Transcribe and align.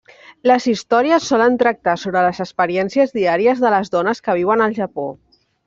Les 0.51 0.63
històries 0.69 1.27
solen 1.33 1.57
tractar 1.63 1.95
sobre 2.05 2.25
les 2.29 2.41
experiències 2.47 3.15
diàries 3.21 3.63
de 3.67 3.73
les 3.77 3.95
dones 3.99 4.27
que 4.29 4.39
viuen 4.41 4.69
al 4.69 4.75
Japó. 4.83 5.09